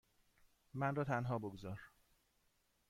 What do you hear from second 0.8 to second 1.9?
را تنها بگذار.